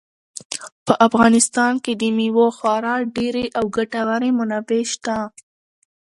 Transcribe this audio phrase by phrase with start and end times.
[0.85, 5.17] په افغانستان کې د مېوو خورا ډېرې او ګټورې منابع شته.